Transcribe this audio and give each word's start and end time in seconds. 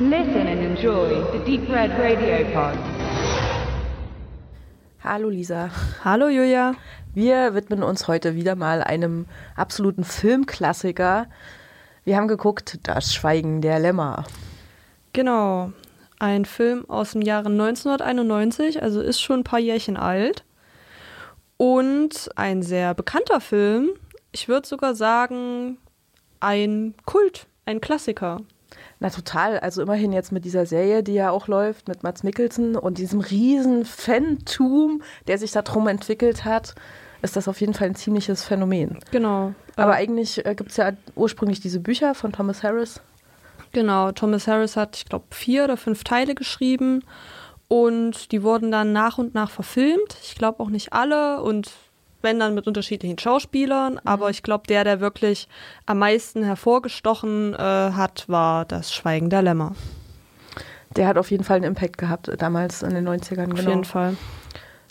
Listen 0.00 0.48
and 0.48 0.60
enjoy 0.60 1.22
the 1.30 1.38
Deep 1.44 1.68
Red 1.70 1.92
Radio 1.96 2.44
Pod. 2.52 2.76
Hallo 5.04 5.28
Lisa. 5.28 5.70
Hallo 6.02 6.26
Julia. 6.28 6.74
Wir 7.14 7.54
widmen 7.54 7.84
uns 7.84 8.08
heute 8.08 8.34
wieder 8.34 8.56
mal 8.56 8.82
einem 8.82 9.26
absoluten 9.54 10.02
Filmklassiker. 10.02 11.28
Wir 12.02 12.16
haben 12.16 12.26
geguckt 12.26 12.80
Das 12.82 13.14
Schweigen 13.14 13.60
der 13.60 13.78
Lämmer. 13.78 14.24
Genau. 15.12 15.70
Ein 16.18 16.44
Film 16.44 16.90
aus 16.90 17.12
dem 17.12 17.22
Jahre 17.22 17.50
1991, 17.50 18.82
also 18.82 19.00
ist 19.00 19.20
schon 19.20 19.40
ein 19.40 19.44
paar 19.44 19.60
Jährchen 19.60 19.96
alt. 19.96 20.42
Und 21.56 22.30
ein 22.34 22.64
sehr 22.64 22.94
bekannter 22.94 23.40
Film. 23.40 23.90
Ich 24.32 24.48
würde 24.48 24.66
sogar 24.66 24.96
sagen, 24.96 25.78
ein 26.40 26.94
Kult, 27.06 27.46
ein 27.64 27.80
Klassiker. 27.80 28.40
Na 29.00 29.10
total, 29.10 29.58
also 29.58 29.82
immerhin 29.82 30.12
jetzt 30.12 30.32
mit 30.32 30.44
dieser 30.44 30.66
Serie, 30.66 31.02
die 31.02 31.14
ja 31.14 31.30
auch 31.30 31.48
läuft, 31.48 31.88
mit 31.88 32.02
Mats 32.02 32.22
Mikkelsen 32.22 32.76
und 32.76 32.98
diesem 32.98 33.20
riesen 33.20 33.84
Fantum, 33.84 35.02
der 35.26 35.38
sich 35.38 35.52
darum 35.52 35.88
entwickelt 35.88 36.44
hat, 36.44 36.74
ist 37.22 37.36
das 37.36 37.48
auf 37.48 37.60
jeden 37.60 37.74
Fall 37.74 37.88
ein 37.88 37.94
ziemliches 37.94 38.44
Phänomen. 38.44 38.98
Genau. 39.10 39.54
Aber 39.76 39.94
eigentlich 39.94 40.44
äh, 40.44 40.54
gibt 40.54 40.70
es 40.70 40.76
ja 40.76 40.92
ursprünglich 41.16 41.60
diese 41.60 41.80
Bücher 41.80 42.14
von 42.14 42.32
Thomas 42.32 42.62
Harris. 42.62 43.00
Genau, 43.72 44.12
Thomas 44.12 44.46
Harris 44.46 44.76
hat, 44.76 44.96
ich 44.96 45.06
glaube, 45.06 45.24
vier 45.30 45.64
oder 45.64 45.76
fünf 45.76 46.04
Teile 46.04 46.34
geschrieben 46.34 47.02
und 47.66 48.30
die 48.30 48.42
wurden 48.42 48.70
dann 48.70 48.92
nach 48.92 49.18
und 49.18 49.34
nach 49.34 49.50
verfilmt. 49.50 50.16
Ich 50.22 50.36
glaube 50.36 50.60
auch 50.60 50.68
nicht 50.68 50.92
alle 50.92 51.42
und 51.42 51.72
wenn 52.24 52.40
dann 52.40 52.54
mit 52.54 52.66
unterschiedlichen 52.66 53.18
Schauspielern. 53.18 53.94
Mhm. 53.94 54.00
Aber 54.04 54.30
ich 54.30 54.42
glaube, 54.42 54.64
der, 54.66 54.82
der 54.82 55.00
wirklich 55.00 55.48
am 55.86 55.98
meisten 56.00 56.42
hervorgestochen 56.42 57.54
äh, 57.54 57.58
hat, 57.58 58.24
war 58.28 58.64
das 58.64 58.92
Schweigen 58.92 59.30
der 59.30 59.42
Lämmer. 59.42 59.76
Der 60.96 61.06
hat 61.06 61.18
auf 61.18 61.30
jeden 61.30 61.44
Fall 61.44 61.56
einen 61.56 61.66
Impact 61.66 61.98
gehabt 61.98 62.28
äh, 62.28 62.36
damals 62.36 62.82
in 62.82 62.94
den 62.94 63.08
90ern. 63.08 63.52
Auf 63.52 63.58
genau. 63.58 63.70
jeden 63.70 63.84
Fall. 63.84 64.16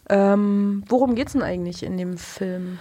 Ähm, 0.10 0.84
worum 0.88 1.16
geht 1.16 1.28
es 1.28 1.34
denn 1.34 1.42
eigentlich 1.42 1.84
in 1.84 1.98
dem 1.98 2.18
Film? 2.18 2.80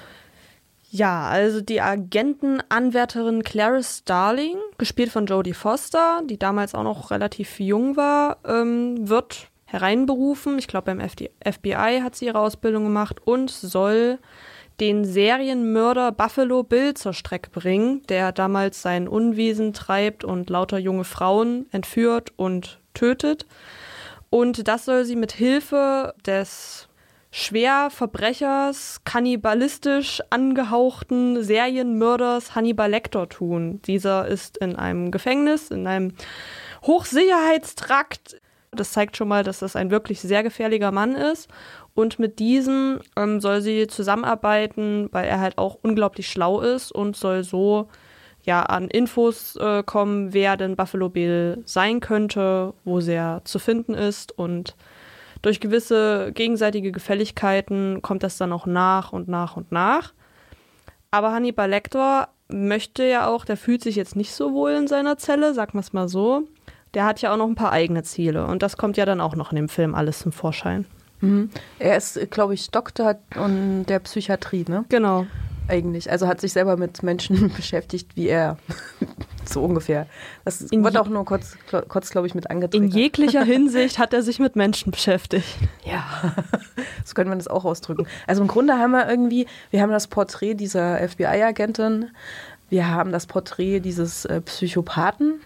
Ja, 0.90 1.28
also 1.28 1.62
die 1.62 1.80
Agentenanwärterin 1.80 3.42
Clarice 3.44 4.00
Starling, 4.00 4.58
gespielt 4.77 5.10
von 5.10 5.24
Jodie 5.24 5.55
Foster, 5.55 6.20
die 6.28 6.38
damals 6.38 6.74
auch 6.74 6.82
noch 6.82 7.10
relativ 7.10 7.60
jung 7.60 7.96
war, 7.96 8.36
ähm, 8.44 9.08
wird 9.08 9.48
hereinberufen. 9.72 10.58
Ich 10.58 10.68
glaube, 10.68 10.94
beim 10.94 11.00
FBI 11.00 12.00
hat 12.02 12.14
sie 12.14 12.26
ihre 12.26 12.38
Ausbildung 12.38 12.84
gemacht 12.84 13.20
und 13.24 13.50
soll 13.50 14.18
den 14.80 15.04
Serienmörder 15.04 16.12
Buffalo 16.12 16.62
Bill 16.62 16.94
zur 16.94 17.14
Strecke 17.14 17.50
bringen, 17.50 18.02
der 18.08 18.32
damals 18.32 18.82
sein 18.82 19.08
Unwesen 19.08 19.72
treibt 19.72 20.24
und 20.24 20.50
lauter 20.50 20.78
junge 20.78 21.04
Frauen 21.04 21.66
entführt 21.72 22.32
und 22.36 22.80
tötet. 22.92 23.46
Und 24.28 24.68
das 24.68 24.84
soll 24.84 25.04
sie 25.04 25.16
mit 25.16 25.32
Hilfe 25.32 26.14
des 26.26 26.88
Schwerverbrechers, 27.30 29.00
kannibalistisch 29.04 30.20
angehauchten 30.28 31.42
Serienmörders 31.42 32.54
Hannibal 32.54 32.90
Lecter 32.90 33.26
tun. 33.26 33.80
Dieser 33.86 34.26
ist 34.26 34.58
in 34.58 34.76
einem 34.76 35.10
Gefängnis, 35.10 35.70
in 35.70 35.86
einem 35.86 36.12
Hochsicherheitstrakt 36.82 38.36
das 38.74 38.92
zeigt 38.92 39.16
schon 39.16 39.28
mal, 39.28 39.44
dass 39.44 39.58
das 39.58 39.76
ein 39.76 39.90
wirklich 39.90 40.20
sehr 40.20 40.42
gefährlicher 40.42 40.92
Mann 40.92 41.14
ist. 41.14 41.48
Und 41.94 42.18
mit 42.18 42.38
diesem 42.38 43.00
ähm, 43.16 43.40
soll 43.40 43.60
sie 43.60 43.86
zusammenarbeiten, 43.86 45.08
weil 45.12 45.26
er 45.26 45.40
halt 45.40 45.58
auch 45.58 45.78
unglaublich 45.82 46.28
schlau 46.28 46.60
ist 46.60 46.90
und 46.90 47.16
soll 47.16 47.44
so 47.44 47.88
ja 48.44 48.62
an 48.62 48.88
Infos 48.88 49.56
äh, 49.56 49.82
kommen, 49.82 50.32
wer 50.32 50.56
denn 50.56 50.74
Buffalo 50.74 51.10
Bill 51.10 51.62
sein 51.66 52.00
könnte, 52.00 52.72
wo 52.84 52.98
er 52.98 53.42
zu 53.44 53.58
finden 53.58 53.94
ist 53.94 54.36
und 54.36 54.74
durch 55.42 55.61
gewisse 55.61 56.32
gegenseitige 56.32 56.92
Gefälligkeiten 56.92 58.00
kommt 58.00 58.22
das 58.22 58.38
dann 58.38 58.52
auch 58.52 58.66
nach 58.66 59.12
und 59.12 59.28
nach 59.28 59.56
und 59.56 59.70
nach. 59.70 60.14
Aber 61.11 61.32
Hannibal 61.32 61.68
Lecter 61.68 62.28
möchte 62.48 63.05
ja 63.05 63.27
auch, 63.27 63.44
der 63.44 63.56
fühlt 63.56 63.82
sich 63.82 63.96
jetzt 63.96 64.16
nicht 64.16 64.32
so 64.32 64.55
wohl 64.55 64.70
in 64.72 64.86
seiner 64.86 65.18
Zelle, 65.18 65.55
wir 65.74 65.80
es 65.80 65.92
mal 65.92 66.08
so 66.08 66.48
der 66.95 67.05
hat 67.05 67.20
ja 67.23 67.33
auch 67.33 67.36
noch 67.36 67.48
ein 67.48 67.55
paar 67.55 67.73
eigene 67.73 68.03
Ziele. 68.03 68.47
Und 68.47 68.63
das 68.63 68.77
kommt 68.77 68.97
ja 68.97 69.07
dann 69.07 69.20
auch 69.20 69.36
noch 69.36 69.53
in 69.53 69.57
dem 69.57 69.69
Film 69.69 69.95
alles 69.95 70.20
zum 70.20 70.33
Vorschein. 70.33 70.86
Mhm. 71.20 71.51
Er 71.79 71.97
ist, 71.97 72.19
glaube 72.30 72.55
ich, 72.55 72.70
Doktor 72.70 73.17
und 73.36 73.86
der 73.86 74.01
Psychiatrie, 74.01 74.64
ne? 74.69 74.85
Genau. 74.89 75.27
Eigentlich. 75.69 76.11
Also 76.11 76.27
hat 76.27 76.41
sich 76.41 76.53
selber 76.53 76.77
mit 76.77 77.03
Menschen 77.03 77.53
beschäftigt 77.57 78.17
wie 78.17 78.29
er. 78.29 78.58
so 79.45 79.63
ungefähr. 79.63 80.07
Das 80.45 80.61
in 80.61 80.85
wird 80.85 80.97
auch 80.97 81.08
nur 81.08 81.25
kurz, 81.25 81.57
kurz 81.89 82.11
glaube 82.11 82.27
ich, 82.27 82.35
mit 82.35 82.51
angetriggert. 82.51 82.92
In 82.92 82.97
jeglicher 82.97 83.45
Hinsicht 83.45 83.98
hat 83.98 84.13
er 84.13 84.23
sich 84.23 84.39
mit 84.39 84.57
Menschen 84.57 84.91
beschäftigt. 84.91 85.47
Ja, 85.85 86.05
so 87.05 87.14
könnte 87.14 87.29
man 87.29 87.39
das 87.39 87.48
auch 87.48 87.64
ausdrücken. 87.64 88.07
Also 88.27 88.41
im 88.41 88.48
Grunde 88.48 88.74
haben 88.74 88.92
wir 88.92 89.09
irgendwie, 89.09 89.47
wir 89.70 89.83
haben 89.83 89.91
das 89.91 90.07
Porträt 90.07 90.55
dieser 90.55 90.97
FBI-Agentin, 91.07 92.11
wir 92.70 92.89
haben 92.89 93.11
das 93.11 93.27
Porträt 93.27 93.80
dieses 93.80 94.24
äh, 94.24 94.41
Psychopathen, 94.41 95.41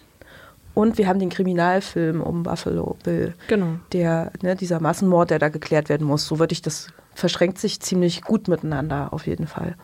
und 0.77 0.99
wir 0.99 1.09
haben 1.09 1.19
den 1.19 1.31
Kriminalfilm 1.31 2.21
um 2.21 2.43
Buffalo 2.43 2.99
Bill. 3.03 3.33
Genau. 3.49 3.79
Der, 3.93 4.31
ne, 4.43 4.55
dieser 4.57 4.79
Massenmord, 4.79 5.31
der 5.31 5.39
da 5.39 5.49
geklärt 5.49 5.89
werden 5.89 6.07
muss. 6.07 6.27
So 6.27 6.39
würde 6.39 6.53
ich 6.53 6.61
das, 6.61 6.89
verschränkt 7.15 7.57
sich 7.57 7.81
ziemlich 7.81 8.21
gut 8.21 8.47
miteinander, 8.47 9.15
auf 9.15 9.27
jeden 9.27 9.47
Fall. 9.47 9.75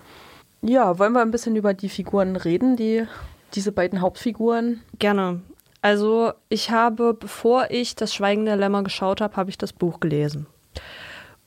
Ja, 0.60 0.98
wollen 0.98 1.14
wir 1.14 1.22
ein 1.22 1.30
bisschen 1.30 1.56
über 1.56 1.72
die 1.72 1.88
Figuren 1.88 2.36
reden, 2.36 2.76
die, 2.76 3.06
diese 3.54 3.72
beiden 3.72 4.02
Hauptfiguren? 4.02 4.82
Gerne. 4.98 5.40
Also, 5.80 6.34
ich 6.50 6.70
habe, 6.70 7.14
bevor 7.14 7.70
ich 7.70 7.96
das 7.96 8.12
Schweigen 8.12 8.44
der 8.44 8.56
Lämmer 8.56 8.82
geschaut 8.82 9.22
habe, 9.22 9.34
habe 9.36 9.48
ich 9.48 9.56
das 9.56 9.72
Buch 9.72 9.98
gelesen. 9.98 10.46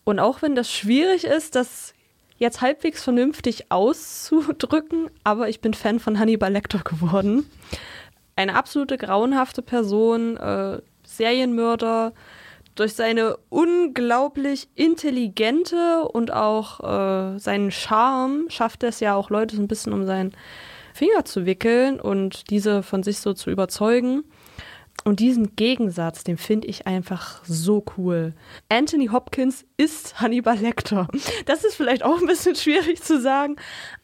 Und 0.06 0.18
auch 0.18 0.42
wenn 0.42 0.56
das 0.56 0.72
schwierig 0.72 1.24
ist, 1.24 1.54
das 1.54 1.94
jetzt 2.40 2.62
halbwegs 2.62 3.04
vernünftig 3.04 3.72
auszudrücken, 3.72 5.12
aber 5.24 5.50
ich 5.50 5.62
bin 5.62 5.76
Fan 5.76 6.00
von 6.00 6.18
Hannibal 6.18 6.52
Lecter 6.52 6.80
geworden 6.80 7.46
eine 8.36 8.56
absolute 8.56 8.98
grauenhafte 8.98 9.62
Person, 9.62 10.38
äh, 10.38 10.82
Serienmörder, 11.06 12.14
durch 12.76 12.94
seine 12.94 13.38
unglaublich 13.50 14.68
intelligente 14.76 16.04
und 16.10 16.32
auch 16.32 16.82
äh, 16.82 17.40
seinen 17.40 17.72
Charme 17.72 18.50
schafft 18.50 18.84
es 18.84 19.00
ja 19.00 19.16
auch 19.16 19.30
Leute 19.30 19.56
so 19.56 19.62
ein 19.62 19.68
bisschen 19.68 19.94
um 19.94 20.06
seinen 20.06 20.34
Finger 20.94 21.26
zu 21.26 21.46
wickeln 21.46 22.00
und 22.00 22.50
diese 22.50 22.84
von 22.84 23.04
sich 23.04 23.20
so 23.20 23.34
zu 23.34 23.50
überzeugen. 23.50 24.24
Und 25.04 25.20
diesen 25.20 25.56
Gegensatz, 25.56 26.24
den 26.24 26.38
finde 26.38 26.68
ich 26.68 26.88
einfach 26.88 27.44
so 27.46 27.86
cool. 27.98 28.34
Anthony 28.70 29.08
Hopkins 29.08 29.66
ist 29.78 30.20
Hannibal 30.20 30.58
Lecter. 30.58 31.08
Das 31.46 31.64
ist 31.64 31.76
vielleicht 31.76 32.04
auch 32.04 32.20
ein 32.20 32.28
bisschen 32.28 32.56
schwierig 32.56 33.04
zu 33.04 33.22
sagen, 33.22 33.58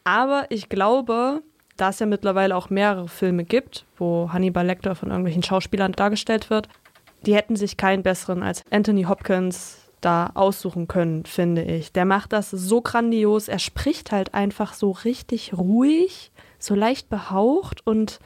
aber 0.04 0.46
ich 0.50 0.68
glaube, 0.68 1.42
da 1.82 1.88
es 1.88 1.98
ja 1.98 2.06
mittlerweile 2.06 2.54
auch 2.54 2.70
mehrere 2.70 3.08
Filme 3.08 3.42
gibt, 3.42 3.86
wo 3.96 4.30
Hannibal 4.32 4.64
Lecter 4.64 4.94
von 4.94 5.08
irgendwelchen 5.08 5.42
Schauspielern 5.42 5.90
dargestellt 5.90 6.48
wird, 6.48 6.68
die 7.26 7.34
hätten 7.34 7.56
sich 7.56 7.76
keinen 7.76 8.04
besseren 8.04 8.44
als 8.44 8.62
Anthony 8.70 9.02
Hopkins 9.02 9.90
da 10.00 10.30
aussuchen 10.34 10.86
können, 10.86 11.24
finde 11.24 11.62
ich. 11.62 11.90
Der 11.90 12.04
macht 12.04 12.32
das 12.32 12.52
so 12.52 12.82
grandios. 12.82 13.48
Er 13.48 13.58
spricht 13.58 14.12
halt 14.12 14.32
einfach 14.32 14.74
so 14.74 14.92
richtig 14.92 15.54
ruhig, 15.58 16.30
so 16.60 16.76
leicht 16.76 17.08
behaucht 17.10 17.84
und 17.84 18.20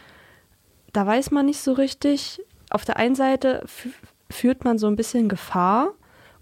da 0.93 1.07
weiß 1.07 1.31
man 1.31 1.47
nicht 1.47 1.61
so 1.61 1.73
richtig. 1.73 2.43
Auf 2.69 2.85
der 2.85 2.99
einen 2.99 3.15
Seite 3.15 3.65
führt 4.29 4.65
man 4.65 4.77
so 4.77 4.87
ein 4.87 4.97
bisschen 4.97 5.31
Gefahr 5.31 5.95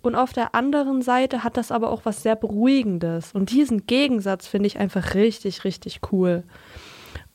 und 0.02 0.16
auf 0.16 0.32
der 0.32 0.56
anderen 0.56 1.00
Seite 1.00 1.44
hat 1.44 1.56
das 1.56 1.70
aber 1.70 1.90
auch 1.90 2.00
was 2.04 2.24
sehr 2.24 2.34
Beruhigendes. 2.34 3.30
Und 3.32 3.50
diesen 3.52 3.86
Gegensatz 3.86 4.48
finde 4.48 4.66
ich 4.66 4.80
einfach 4.80 5.14
richtig, 5.14 5.62
richtig 5.62 6.00
cool. 6.10 6.42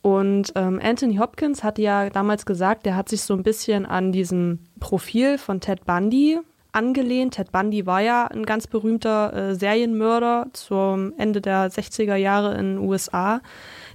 Und 0.02 0.52
ähm, 0.54 0.80
Anthony 0.82 1.16
Hopkins 1.16 1.62
hat 1.62 1.78
ja 1.78 2.08
damals 2.08 2.46
gesagt, 2.46 2.86
er 2.86 2.96
hat 2.96 3.08
sich 3.08 3.22
so 3.22 3.34
ein 3.34 3.42
bisschen 3.42 3.84
an 3.84 4.12
diesem 4.12 4.60
Profil 4.80 5.36
von 5.36 5.60
Ted 5.60 5.84
Bundy 5.84 6.38
angelehnt. 6.72 7.34
Ted 7.34 7.52
Bundy 7.52 7.84
war 7.84 8.00
ja 8.00 8.26
ein 8.26 8.46
ganz 8.46 8.66
berühmter 8.66 9.32
äh, 9.34 9.54
Serienmörder 9.54 10.46
zum 10.54 11.12
Ende 11.18 11.42
der 11.42 11.70
60er 11.70 12.14
Jahre 12.14 12.52
in 12.54 12.76
den 12.76 12.78
USA, 12.78 13.42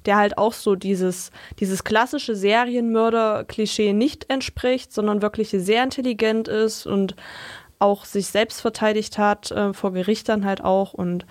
der 0.05 0.17
halt 0.17 0.37
auch 0.37 0.53
so 0.53 0.75
dieses, 0.75 1.31
dieses 1.59 1.83
klassische 1.83 2.35
Serienmörder-Klischee 2.35 3.93
nicht 3.93 4.29
entspricht, 4.29 4.93
sondern 4.93 5.23
wirklich 5.23 5.49
sehr 5.49 5.83
intelligent 5.83 6.47
ist 6.47 6.85
und 6.85 7.15
auch 7.79 8.05
sich 8.05 8.27
selbst 8.27 8.61
verteidigt 8.61 9.17
hat, 9.17 9.49
äh, 9.51 9.73
vor 9.73 9.91
Gerichtern 9.91 10.45
halt 10.45 10.63
auch 10.63 10.93
und 10.93 11.25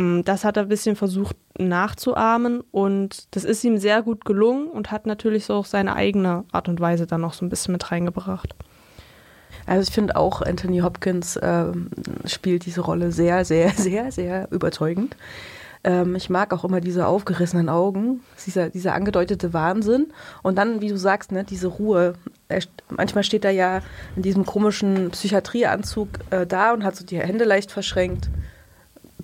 Mm, 0.00 0.22
das 0.24 0.44
hat 0.44 0.56
er 0.56 0.62
ein 0.64 0.68
bisschen 0.68 0.96
versucht 0.96 1.36
nachzuahmen 1.68 2.62
und 2.70 3.34
das 3.34 3.44
ist 3.44 3.64
ihm 3.64 3.78
sehr 3.78 4.02
gut 4.02 4.24
gelungen 4.24 4.68
und 4.68 4.90
hat 4.90 5.06
natürlich 5.06 5.46
so 5.46 5.54
auch 5.54 5.66
seine 5.66 5.94
eigene 5.94 6.44
Art 6.52 6.68
und 6.68 6.80
Weise 6.80 7.06
dann 7.06 7.20
noch 7.20 7.32
so 7.32 7.44
ein 7.44 7.48
bisschen 7.48 7.72
mit 7.72 7.90
reingebracht. 7.90 8.54
Also 9.66 9.82
ich 9.88 9.94
finde 9.94 10.16
auch, 10.16 10.42
Anthony 10.42 10.78
Hopkins 10.80 11.36
äh, 11.36 11.66
spielt 12.24 12.66
diese 12.66 12.80
Rolle 12.80 13.12
sehr, 13.12 13.44
sehr, 13.44 13.70
sehr, 13.76 14.10
sehr 14.12 14.48
überzeugend. 14.50 15.16
Ähm, 15.82 16.14
ich 16.14 16.28
mag 16.28 16.52
auch 16.52 16.64
immer 16.64 16.80
diese 16.80 17.06
aufgerissenen 17.06 17.68
Augen, 17.68 18.20
dieser, 18.44 18.68
dieser 18.68 18.94
angedeutete 18.94 19.52
Wahnsinn 19.52 20.12
und 20.42 20.56
dann, 20.58 20.80
wie 20.80 20.88
du 20.88 20.98
sagst, 20.98 21.32
ne, 21.32 21.44
diese 21.44 21.68
Ruhe. 21.68 22.14
er, 22.48 22.62
manchmal 22.90 23.24
steht 23.24 23.44
er 23.44 23.50
ja 23.50 23.80
in 24.16 24.22
diesem 24.22 24.44
komischen 24.44 25.10
Psychiatrieanzug 25.10 26.08
äh, 26.30 26.46
da 26.46 26.72
und 26.72 26.84
hat 26.84 26.96
so 26.96 27.04
die 27.04 27.18
Hände 27.18 27.44
leicht 27.44 27.72
verschränkt, 27.72 28.28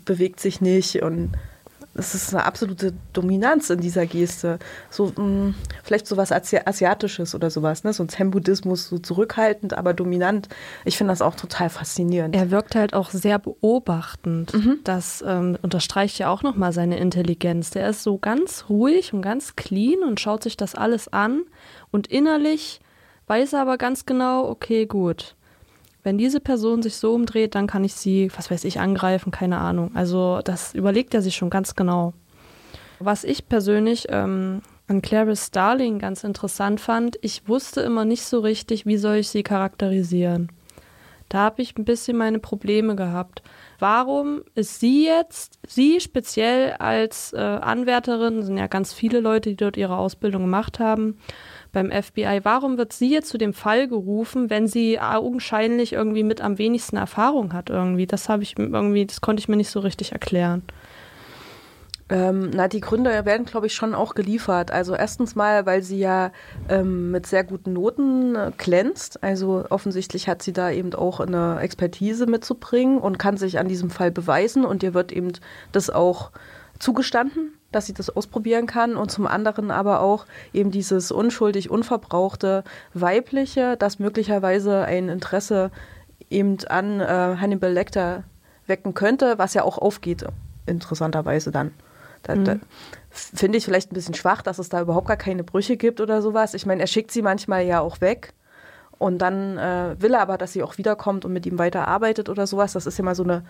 bewegt 0.05 0.41
sich 0.41 0.61
nicht 0.61 1.03
und 1.03 1.33
es 1.99 2.15
ist 2.15 2.35
eine 2.35 2.45
absolute 2.45 2.93
Dominanz 3.13 3.71
in 3.71 3.81
dieser 3.81 4.07
Geste. 4.07 4.59
So, 4.91 5.13
mh, 5.17 5.23
mm, 5.23 5.55
vielleicht 5.83 6.07
so 6.07 6.17
was 6.17 6.33
Asi 6.33 6.59
Asiatisches 6.65 7.35
oder 7.35 7.51
sowas, 7.51 7.85
ne? 7.85 7.93
So 7.93 8.03
ein 8.03 8.09
Zen-Buddhismus, 8.09 8.89
so 8.89 8.99
zurückhaltend, 8.99 9.77
aber 9.77 9.95
dominant. 9.95 10.49
Ich 10.85 10.97
finde 10.97 11.13
das 11.13 11.23
auch 11.23 11.35
total 11.35 11.71
faszinierend. 11.71 12.35
Er 12.35 12.51
wirkt 12.51 12.75
halt 12.75 12.95
auch 12.95 13.11
sehr 13.11 13.39
beobachtend. 13.39 14.55
Mhm. 14.55 14.81
Das 14.85 15.25
ähm, 15.27 15.59
unterstreicht 15.63 16.19
ja 16.19 16.31
auch 16.31 16.43
nochmal 16.43 16.73
seine 16.73 16.99
Intelligenz. 16.99 17.71
Der 17.71 17.89
ist 17.89 18.03
so 18.03 18.19
ganz 18.19 18.67
ruhig 18.69 19.13
und 19.13 19.23
ganz 19.23 19.57
clean 19.57 20.03
und 20.03 20.21
schaut 20.21 20.43
sich 20.43 20.57
das 20.57 20.75
alles 20.75 21.09
an. 21.09 21.43
Und 21.91 22.07
innerlich 22.09 22.81
weiß 23.27 23.55
er 23.55 23.63
aber 23.63 23.79
ganz 23.79 24.07
genau, 24.07 24.49
okay, 24.49 24.87
gut 24.87 25.37
wenn 26.07 26.19
diese 26.19 26.39
Person 26.39 26.83
sich 26.83 26.95
so 26.99 27.13
umdreht, 27.13 27.57
dann 27.57 27.67
kann 27.67 27.83
ich 27.83 27.95
sie, 27.95 28.31
was 28.37 28.49
weiß 28.49 28.63
ich, 28.63 28.79
angreifen, 28.79 29.33
keine 29.33 29.59
Ahnung. 29.59 29.91
Also 29.95 30.39
das 30.45 30.73
überlegt 30.73 31.15
er 31.15 31.21
sich 31.21 31.35
schon 31.35 31.51
ganz 31.51 31.75
genau. 31.75 32.15
Was 33.01 33.25
ich 33.25 33.49
persönlich 33.49 34.07
ähm, 34.11 34.63
an 34.87 35.03
Clarice 35.03 35.47
Starling 35.47 35.99
ganz 35.99 36.23
interessant 36.23 36.81
fand, 36.81 37.19
ich 37.23 37.49
wusste 37.49 37.81
immer 37.81 38.05
nicht 38.05 38.23
so 38.23 38.39
richtig, 38.39 38.87
wie 38.87 38.99
soll 38.99 39.17
ich 39.17 39.29
sie 39.31 39.43
charakterisieren. 39.43 40.53
Da 41.29 41.39
habe 41.39 41.63
ich 41.63 41.77
ein 41.77 41.85
bisschen 41.85 42.17
meine 42.17 42.39
Probleme 42.39 42.95
gehabt. 42.95 43.43
Warum 43.79 44.43
ist 44.55 44.81
sie 44.81 45.05
jetzt, 45.07 45.59
sie 45.67 46.01
speziell 46.01 46.75
als 46.75 47.33
äh, 47.33 47.39
Anwärterin, 47.39 48.43
sind 48.43 48.57
ja 48.57 48.69
ganz 48.69 48.93
viele 48.93 49.21
Leute, 49.21 49.51
die 49.51 49.57
dort 49.57 49.77
ihre 49.77 49.97
Ausbildung 49.97 50.43
gemacht 50.43 50.79
haben, 50.79 51.19
beim 51.73 51.91
FBI. 51.91 52.41
Warum 52.43 52.79
wird 52.79 52.93
sie 52.93 53.11
jetzt 53.11 53.29
zu 53.29 53.39
dem 53.39 53.53
Fall 53.53 53.87
gerufen, 53.87 54.51
wenn 54.51 54.67
sie 54.67 54.99
augenscheinlich 54.99 55.93
irgendwie 55.93 56.23
mit 56.23 56.41
am 56.41 56.59
wenigsten 56.59 56.97
Erfahrung 56.97 57.53
hat 57.53 57.69
irgendwie? 57.69 58.07
Das 58.07 58.29
habe 58.29 58.45
ich 58.45 58.59
irgendwie, 58.59 59.05
das 59.05 59.21
konnte 59.21 59.41
ich 59.41 59.49
mir 59.49 59.57
nicht 59.57 59.71
so 59.71 59.81
richtig 59.81 60.13
erklären. 60.13 60.63
Ähm, 62.09 62.51
na, 62.55 62.69
die 62.69 62.81
Gründe 62.81 63.25
werden, 63.25 63.47
glaube 63.47 63.67
ich, 63.67 63.75
schon 63.75 63.95
auch 63.95 64.15
geliefert. 64.15 64.71
Also 64.71 64.95
erstens 64.95 65.35
mal, 65.35 65.67
weil 65.67 65.83
sie 65.83 65.99
ja 65.99 66.31
ähm, 66.69 67.11
mit 67.11 67.27
sehr 67.27 67.43
guten 67.43 67.73
Noten 67.73 68.37
äh, 68.37 68.53
glänzt. 68.57 69.23
Also 69.25 69.65
offensichtlich 69.71 70.29
hat 70.29 70.43
sie 70.43 70.53
da 70.53 70.71
eben 70.71 70.95
auch 70.95 71.19
eine 71.19 71.59
Expertise 71.61 72.27
mitzubringen 72.27 72.99
und 72.99 73.19
kann 73.19 73.37
sich 73.37 73.59
an 73.59 73.67
diesem 73.67 73.91
Fall 73.91 74.13
beweisen 74.13 74.65
und 74.65 74.85
ihr 74.85 74.95
wird 74.95 75.11
eben 75.11 75.33
das 75.73 75.91
auch 75.91 76.31
zugestanden 76.79 77.53
dass 77.73 77.87
sie 77.87 77.93
das 77.93 78.09
ausprobieren 78.09 78.67
kann 78.67 78.97
und 78.97 79.11
zum 79.11 79.27
anderen 79.27 79.71
aber 79.71 80.01
auch 80.01 80.25
eben 80.55 80.71
dieses 80.71 81.13
unschuldig 81.13 81.69
unverbrauchte 81.69 82.65
weibliche, 82.95 83.77
das 83.77 83.99
möglicherweise 83.99 84.85
ein 84.85 85.11
Interesse 85.11 85.71
eben 86.31 86.57
an 86.69 87.01
äh, 87.01 87.37
Hannibal 87.39 87.73
Lecter 87.73 88.25
wecken 88.67 88.95
könnte, 88.95 89.39
was 89.39 89.53
ja 89.53 89.63
auch 89.63 89.77
aufgeht, 89.77 90.25
interessanterweise 90.65 91.51
dann. 91.51 91.73
Da, 92.27 92.35
mhm. 92.35 92.45
da 92.45 92.57
finde 93.11 93.59
ich 93.59 93.65
vielleicht 93.65 93.91
ein 93.91 93.95
bisschen 93.95 94.15
schwach, 94.15 94.43
dass 94.43 94.59
es 94.59 94.69
da 94.69 94.81
überhaupt 94.81 95.09
gar 95.09 95.17
keine 95.17 95.45
Brüche 95.45 95.77
gibt 95.77 96.01
oder 96.01 96.23
sowas. 96.23 96.55
Ich 96.55 96.67
meine, 96.67 96.81
er 96.81 96.87
schickt 96.87 97.11
sie 97.11 97.23
manchmal 97.23 97.65
ja 97.65 97.81
auch 97.81 98.01
weg. 98.01 98.33
Und 98.99 99.19
dann 99.19 99.59
äh, 99.59 99.95
will 99.99 100.15
er 100.15 100.21
aber, 100.21 100.39
dass 100.39 100.53
sie 100.53 100.63
auch 100.63 100.79
wiederkommt 100.79 101.25
und 101.25 101.33
mit 101.33 101.45
ihm 101.45 101.59
weiterarbeitet 101.59 102.29
oder 102.31 102.47
sowas. 102.47 102.73
Das 102.73 102.87
ist 102.87 102.97
ja 102.97 103.05
mal 103.05 103.15
so 103.15 103.25
eine 103.25 103.43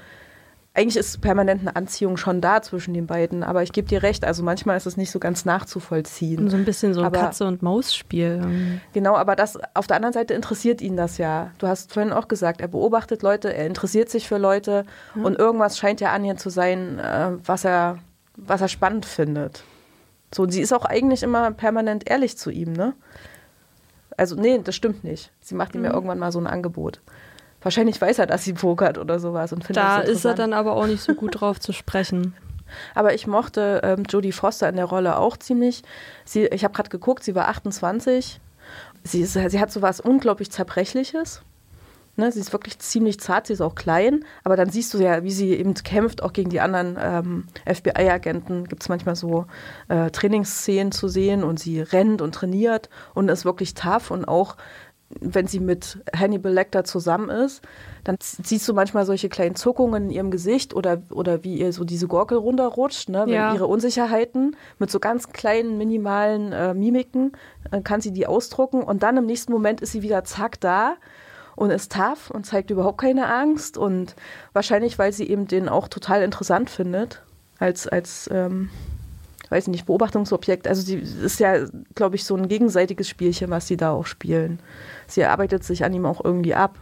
eigentlich 0.76 0.96
ist 0.96 1.20
permanent 1.22 1.62
eine 1.62 1.74
Anziehung 1.74 2.18
schon 2.18 2.40
da 2.40 2.60
zwischen 2.60 2.92
den 2.92 3.06
beiden, 3.06 3.42
aber 3.42 3.62
ich 3.62 3.72
gebe 3.72 3.88
dir 3.88 4.02
recht, 4.02 4.24
also 4.24 4.42
manchmal 4.42 4.76
ist 4.76 4.84
es 4.84 4.98
nicht 4.98 5.10
so 5.10 5.18
ganz 5.18 5.46
nachzuvollziehen. 5.46 6.50
So 6.50 6.56
ein 6.56 6.66
bisschen 6.66 6.92
so 6.92 7.02
ein 7.02 7.12
Katze- 7.12 7.46
und 7.46 7.62
Maus-Spiel. 7.62 8.80
Genau, 8.92 9.16
aber 9.16 9.36
das 9.36 9.58
auf 9.72 9.86
der 9.86 9.96
anderen 9.96 10.12
Seite 10.12 10.34
interessiert 10.34 10.82
ihn 10.82 10.96
das 10.96 11.16
ja. 11.16 11.50
Du 11.58 11.66
hast 11.66 11.94
vorhin 11.94 12.12
auch 12.12 12.28
gesagt, 12.28 12.60
er 12.60 12.68
beobachtet 12.68 13.22
Leute, 13.22 13.54
er 13.54 13.66
interessiert 13.66 14.10
sich 14.10 14.28
für 14.28 14.36
Leute 14.36 14.84
hm. 15.14 15.24
und 15.24 15.38
irgendwas 15.38 15.78
scheint 15.78 16.00
ja 16.02 16.12
an 16.12 16.24
ihr 16.24 16.36
zu 16.36 16.50
sein, 16.50 16.98
äh, 16.98 17.30
was 17.42 17.64
er, 17.64 17.98
was 18.36 18.60
er 18.60 18.68
spannend 18.68 19.06
findet. 19.06 19.64
So, 20.34 20.48
sie 20.48 20.60
ist 20.60 20.72
auch 20.72 20.84
eigentlich 20.84 21.22
immer 21.22 21.50
permanent 21.52 22.08
ehrlich 22.08 22.36
zu 22.36 22.50
ihm, 22.50 22.72
ne? 22.72 22.94
Also, 24.16 24.34
nee, 24.34 24.58
das 24.62 24.74
stimmt 24.74 25.04
nicht. 25.04 25.30
Sie 25.40 25.54
macht 25.54 25.74
ihm 25.74 25.80
mhm. 25.80 25.86
ja 25.86 25.92
irgendwann 25.92 26.18
mal 26.18 26.32
so 26.32 26.40
ein 26.40 26.46
Angebot. 26.46 27.00
Wahrscheinlich 27.62 28.00
weiß 28.00 28.20
er, 28.20 28.26
dass 28.26 28.44
sie 28.44 28.52
pokert 28.52 28.98
oder 28.98 29.18
sowas 29.18 29.52
und 29.52 29.64
findet 29.64 29.82
Da 29.82 30.00
ist 30.00 30.24
er 30.24 30.34
dann 30.34 30.52
aber 30.52 30.72
auch 30.72 30.86
nicht 30.86 31.02
so 31.02 31.14
gut 31.14 31.40
drauf 31.40 31.58
zu 31.60 31.72
sprechen. 31.72 32.34
Aber 32.94 33.14
ich 33.14 33.28
mochte 33.28 33.80
ähm, 33.84 34.02
Jodie 34.08 34.32
Foster 34.32 34.68
in 34.68 34.74
der 34.74 34.86
Rolle 34.86 35.18
auch 35.18 35.36
ziemlich. 35.36 35.82
Sie, 36.24 36.46
ich 36.46 36.64
habe 36.64 36.74
gerade 36.74 36.90
geguckt, 36.90 37.22
sie 37.22 37.36
war 37.36 37.46
28. 37.48 38.40
Sie, 39.04 39.20
ist, 39.20 39.34
sie 39.34 39.60
hat 39.60 39.70
so 39.70 39.82
was 39.82 40.00
unglaublich 40.00 40.50
Zerbrechliches. 40.50 41.42
Ne, 42.18 42.32
sie 42.32 42.40
ist 42.40 42.52
wirklich 42.52 42.78
ziemlich 42.78 43.20
zart, 43.20 43.46
sie 43.46 43.52
ist 43.52 43.60
auch 43.60 43.74
klein, 43.74 44.24
aber 44.42 44.56
dann 44.56 44.70
siehst 44.70 44.94
du 44.94 44.98
ja, 44.98 45.22
wie 45.22 45.30
sie 45.30 45.52
eben 45.52 45.74
kämpft, 45.74 46.22
auch 46.22 46.32
gegen 46.32 46.48
die 46.48 46.60
anderen 46.60 46.96
ähm, 46.98 47.44
FBI-Agenten. 47.66 48.64
Gibt 48.64 48.82
es 48.82 48.88
manchmal 48.88 49.16
so 49.16 49.44
äh, 49.88 50.10
Trainingsszenen 50.10 50.92
zu 50.92 51.08
sehen 51.08 51.44
und 51.44 51.60
sie 51.60 51.80
rennt 51.80 52.22
und 52.22 52.34
trainiert 52.34 52.88
und 53.12 53.28
ist 53.28 53.44
wirklich 53.44 53.74
tough 53.74 54.10
und 54.10 54.26
auch 54.26 54.56
wenn 55.08 55.46
sie 55.46 55.60
mit 55.60 55.98
Hannibal 56.14 56.52
Lecter 56.52 56.84
zusammen 56.84 57.30
ist, 57.30 57.62
dann 58.02 58.16
siehst 58.20 58.68
du 58.68 58.74
manchmal 58.74 59.06
solche 59.06 59.28
kleinen 59.28 59.54
Zuckungen 59.54 60.04
in 60.04 60.10
ihrem 60.10 60.30
Gesicht 60.30 60.74
oder, 60.74 61.02
oder 61.10 61.44
wie 61.44 61.58
ihr 61.58 61.72
so 61.72 61.84
diese 61.84 62.08
Gurkel 62.08 62.38
runterrutscht, 62.38 63.08
ne? 63.08 63.24
Ja. 63.28 63.54
ihre 63.54 63.66
Unsicherheiten 63.66 64.56
mit 64.78 64.90
so 64.90 64.98
ganz 64.98 65.28
kleinen, 65.28 65.78
minimalen 65.78 66.52
äh, 66.52 66.74
Mimiken 66.74 67.32
äh, 67.70 67.80
kann 67.82 68.00
sie 68.00 68.12
die 68.12 68.26
ausdrucken 68.26 68.82
und 68.82 69.02
dann 69.02 69.16
im 69.16 69.26
nächsten 69.26 69.52
Moment 69.52 69.80
ist 69.80 69.92
sie 69.92 70.02
wieder 70.02 70.24
zack 70.24 70.60
da 70.60 70.96
und 71.56 71.70
ist 71.70 71.90
tough 71.90 72.30
und 72.30 72.46
zeigt 72.46 72.70
überhaupt 72.70 72.98
keine 72.98 73.26
Angst 73.26 73.76
und 73.76 74.14
wahrscheinlich, 74.52 74.98
weil 74.98 75.12
sie 75.12 75.28
eben 75.28 75.48
den 75.48 75.68
auch 75.68 75.88
total 75.88 76.22
interessant 76.22 76.70
findet 76.70 77.22
als, 77.58 77.88
als 77.88 78.28
ähm, 78.32 78.70
weiß 79.48 79.64
ich 79.64 79.72
nicht, 79.72 79.86
Beobachtungsobjekt. 79.86 80.68
Also 80.68 80.82
sie 80.82 80.96
ist 80.96 81.40
ja, 81.40 81.66
glaube 81.94 82.16
ich, 82.16 82.24
so 82.24 82.36
ein 82.36 82.48
gegenseitiges 82.48 83.08
Spielchen, 83.08 83.50
was 83.50 83.66
sie 83.66 83.76
da 83.76 83.92
auch 83.92 84.06
spielen. 84.06 84.60
Sie 85.06 85.24
arbeitet 85.24 85.64
sich 85.64 85.84
an 85.84 85.94
ihm 85.94 86.06
auch 86.06 86.24
irgendwie 86.24 86.54
ab, 86.54 86.78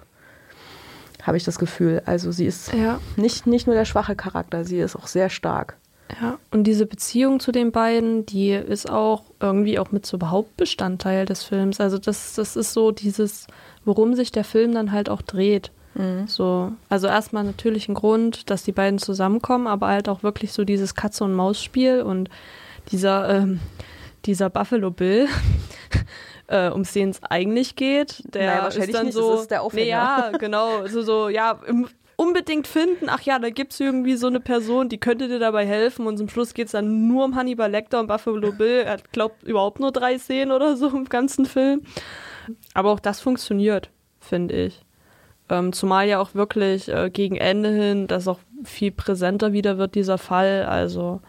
habe 1.22 1.36
ich 1.36 1.44
das 1.44 1.58
Gefühl. 1.58 2.02
Also 2.04 2.32
sie 2.32 2.46
ist 2.46 2.72
ja. 2.72 3.00
nicht, 3.16 3.46
nicht 3.46 3.66
nur 3.66 3.76
der 3.76 3.84
schwache 3.84 4.16
Charakter, 4.16 4.64
sie 4.64 4.78
ist 4.78 4.96
auch 4.96 5.06
sehr 5.06 5.30
stark. 5.30 5.76
Ja, 6.20 6.38
und 6.50 6.64
diese 6.64 6.86
Beziehung 6.86 7.40
zu 7.40 7.50
den 7.50 7.72
beiden, 7.72 8.26
die 8.26 8.50
ist 8.50 8.90
auch 8.90 9.24
irgendwie 9.40 9.78
auch 9.78 9.90
mit 9.90 10.06
so 10.06 10.18
Hauptbestandteil 10.22 11.24
des 11.24 11.42
Films. 11.42 11.80
Also 11.80 11.98
das, 11.98 12.34
das 12.34 12.56
ist 12.56 12.72
so 12.72 12.90
dieses, 12.90 13.46
worum 13.84 14.14
sich 14.14 14.30
der 14.30 14.44
Film 14.44 14.74
dann 14.74 14.92
halt 14.92 15.08
auch 15.08 15.22
dreht. 15.22 15.72
Mhm. 15.94 16.26
So, 16.26 16.72
also 16.88 17.06
erstmal 17.06 17.44
natürlich 17.44 17.88
ein 17.88 17.94
Grund, 17.94 18.50
dass 18.50 18.64
die 18.64 18.72
beiden 18.72 18.98
zusammenkommen, 18.98 19.66
aber 19.66 19.88
halt 19.88 20.08
auch 20.08 20.22
wirklich 20.22 20.52
so 20.52 20.64
dieses 20.64 20.94
Katze- 20.94 21.24
und 21.24 21.32
Maus-Spiel 21.32 22.02
und 22.02 22.28
dieser, 22.90 23.28
ähm, 23.30 23.60
dieser 24.24 24.50
Buffalo 24.50 24.90
Bill, 24.90 25.28
äh, 26.48 26.68
um 26.68 26.82
den 26.82 27.10
es 27.10 27.22
eigentlich 27.22 27.76
geht, 27.76 28.22
der 28.34 28.56
naja, 28.56 28.66
ist 28.66 28.94
dann 28.94 29.06
nicht, 29.06 29.14
so, 29.14 29.40
ist 29.40 29.50
der 29.50 29.62
Aufhänger. 29.62 29.88
ja, 29.88 30.30
genau, 30.38 30.86
so, 30.86 31.02
so, 31.02 31.28
ja, 31.28 31.58
unbedingt 32.16 32.66
finden, 32.66 33.08
ach 33.08 33.22
ja, 33.22 33.38
da 33.38 33.50
gibt 33.50 33.72
es 33.72 33.80
irgendwie 33.80 34.16
so 34.16 34.26
eine 34.26 34.40
Person, 34.40 34.88
die 34.88 34.98
könnte 34.98 35.28
dir 35.28 35.38
dabei 35.38 35.66
helfen 35.66 36.06
und 36.06 36.16
zum 36.16 36.28
Schluss 36.28 36.54
geht 36.54 36.66
es 36.66 36.72
dann 36.72 37.08
nur 37.08 37.24
um 37.24 37.36
Hannibal 37.36 37.70
Lecter 37.70 38.00
und 38.00 38.06
Buffalo 38.06 38.52
Bill. 38.52 38.82
Er 38.84 38.98
glaubt 39.12 39.42
überhaupt 39.42 39.80
nur 39.80 39.92
drei 39.92 40.18
Szenen 40.18 40.52
oder 40.52 40.76
so 40.76 40.88
im 40.88 41.04
ganzen 41.06 41.46
Film. 41.46 41.82
Aber 42.74 42.90
auch 42.90 43.00
das 43.00 43.20
funktioniert, 43.20 43.90
finde 44.20 44.54
ich. 44.54 44.84
Ähm, 45.48 45.72
zumal 45.72 46.08
ja 46.08 46.20
auch 46.20 46.34
wirklich 46.34 46.88
äh, 46.88 47.10
gegen 47.10 47.36
Ende 47.36 47.70
hin, 47.70 48.06
das 48.06 48.28
auch 48.28 48.38
viel 48.64 48.92
präsenter 48.92 49.52
wieder 49.52 49.76
wird, 49.76 49.94
dieser 49.94 50.18
Fall. 50.18 50.64
Also, 50.64 51.20